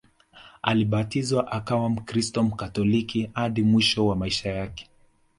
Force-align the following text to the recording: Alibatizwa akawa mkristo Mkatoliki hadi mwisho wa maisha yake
Alibatizwa 0.61 1.51
akawa 1.51 1.89
mkristo 1.89 2.43
Mkatoliki 2.43 3.31
hadi 3.33 3.63
mwisho 3.63 4.07
wa 4.07 4.15
maisha 4.15 4.49
yake 4.51 4.89